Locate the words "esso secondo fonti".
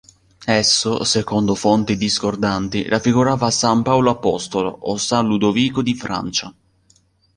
0.47-1.95